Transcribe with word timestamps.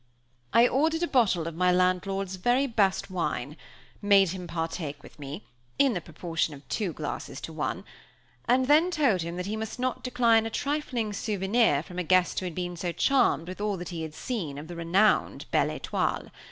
I 0.51 0.67
ordered 0.67 1.03
a 1.03 1.07
bottle 1.07 1.45
of 1.47 1.53
my 1.53 1.71
landlord's 1.71 2.37
very 2.37 2.65
best 2.65 3.11
wine; 3.11 3.55
made 4.01 4.29
him 4.29 4.47
partake 4.47 5.03
with 5.03 5.19
me, 5.19 5.43
in 5.77 5.93
the 5.93 6.01
proportion 6.01 6.55
of 6.55 6.67
two 6.69 6.91
glasses 6.91 7.39
to 7.41 7.53
one; 7.53 7.83
and 8.47 8.65
then 8.65 8.89
told 8.89 9.21
him 9.21 9.35
that 9.37 9.45
he 9.45 9.55
must 9.55 9.77
not 9.77 10.03
decline 10.03 10.47
a 10.47 10.49
trifling 10.49 11.13
souvenir 11.13 11.83
from 11.83 11.99
a 11.99 12.03
guest 12.03 12.39
who 12.39 12.47
had 12.47 12.55
been 12.55 12.75
so 12.75 12.91
charmed 12.91 13.47
with 13.47 13.61
all 13.61 13.77
he 13.77 14.01
had 14.01 14.15
seen 14.15 14.57
of 14.57 14.67
the 14.67 14.75
renowned 14.75 15.45
Belle 15.51 15.67
Étoile. 15.69 16.31